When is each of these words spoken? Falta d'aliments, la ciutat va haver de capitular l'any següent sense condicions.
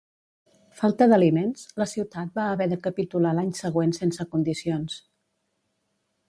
Falta 0.77 1.07
d'aliments, 1.11 1.65
la 1.81 1.87
ciutat 1.91 2.31
va 2.39 2.45
haver 2.53 2.67
de 2.71 2.79
capitular 2.87 3.35
l'any 3.41 3.53
següent 3.61 3.95
sense 3.99 4.27
condicions. 4.33 4.97